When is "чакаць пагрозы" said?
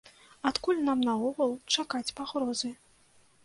1.77-2.77